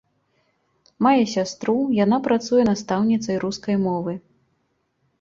Мае 1.07 1.19
сястру, 1.35 1.77
яна 2.03 2.21
працуе 2.31 2.67
настаўніцай 2.73 3.35
рускай 3.47 3.75
мовы. 3.87 4.21